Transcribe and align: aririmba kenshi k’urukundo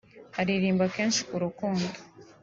aririmba 0.39 0.85
kenshi 0.95 1.19
k’urukundo 1.27 1.87